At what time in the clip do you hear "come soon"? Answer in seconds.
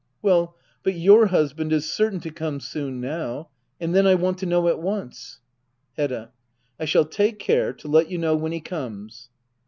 2.31-2.99